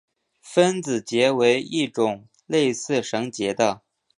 [0.41, 3.83] 分子结为一种类似绳结的。